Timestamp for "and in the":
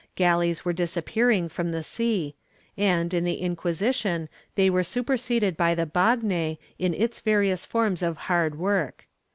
2.75-3.35